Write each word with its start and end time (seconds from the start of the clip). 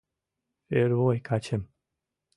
—Первой 0.69 1.19
качем... 1.27 1.61